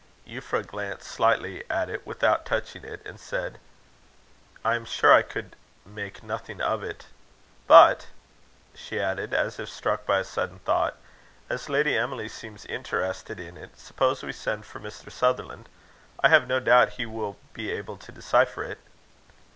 Euphra 0.25 0.65
glanced 0.65 1.07
slightly 1.07 1.63
at 1.69 1.87
it 1.87 2.07
without 2.07 2.43
touching 2.43 2.83
it, 2.83 3.05
and 3.05 3.19
said: 3.19 3.59
"I 4.65 4.73
am 4.73 4.83
sure 4.83 5.13
I 5.13 5.21
could 5.21 5.55
make 5.85 6.23
nothing 6.23 6.59
of 6.59 6.81
it. 6.81 7.05
But," 7.67 8.07
she 8.73 8.99
added, 8.99 9.31
as 9.31 9.59
if 9.59 9.69
struck 9.69 10.07
by 10.07 10.17
a 10.17 10.23
sudden 10.23 10.57
thought, 10.57 10.97
"as 11.51 11.69
Lady 11.69 11.95
Emily 11.95 12.29
seems 12.29 12.65
interested 12.65 13.39
in 13.39 13.57
it 13.57 13.77
suppose 13.77 14.23
we 14.23 14.31
send 14.33 14.65
for 14.65 14.79
Mr. 14.79 15.11
Sutherland. 15.11 15.69
I 16.23 16.29
have 16.29 16.47
no 16.47 16.59
doubt 16.59 16.93
he 16.93 17.05
will 17.05 17.37
be 17.53 17.69
able 17.69 17.97
to 17.97 18.11
decipher 18.11 18.63
it." 18.63 18.79